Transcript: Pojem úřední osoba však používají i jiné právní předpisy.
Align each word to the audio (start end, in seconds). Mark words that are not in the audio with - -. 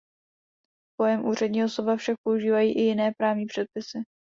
Pojem 0.99 1.25
úřední 1.25 1.63
osoba 1.63 1.95
však 1.95 2.15
používají 2.25 2.73
i 2.77 2.81
jiné 2.81 3.11
právní 3.17 3.45
předpisy. 3.45 4.03